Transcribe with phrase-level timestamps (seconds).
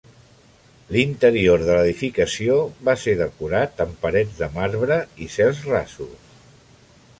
[0.95, 2.55] L'interior de l'edificació
[2.89, 6.17] va ser decorat amb parets de marbre i cels rasos.